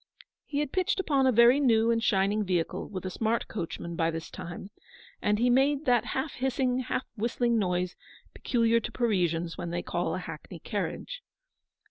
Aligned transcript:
He 0.47 0.61
had 0.61 0.71
pitched 0.71 0.99
upon 0.99 1.27
a 1.27 1.31
very 1.31 1.59
new 1.59 1.91
and 1.91 2.03
shining 2.03 2.43
vehicle, 2.43 2.89
with 2.89 3.05
a 3.05 3.11
smart 3.11 3.47
coachman, 3.47 3.95
by 3.95 4.09
this 4.09 4.31
time, 4.31 4.71
and 5.21 5.37
he 5.37 5.47
made 5.47 5.85
that 5.85 6.05
half 6.05 6.31
hissing, 6.33 6.79
half 6.79 7.05
whistling 7.17 7.59
noise 7.59 7.95
peculiar 8.33 8.79
to 8.79 8.91
Parisians 8.91 9.59
when 9.59 9.69
they 9.69 9.83
call 9.83 10.15
a 10.15 10.17
hackney 10.17 10.57
carriage. 10.57 11.21